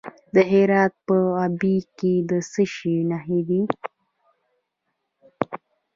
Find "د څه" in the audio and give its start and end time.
2.29-2.63